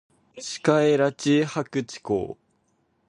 [0.03, 0.31] 死開啲啦白
[1.11, 2.37] 痴仔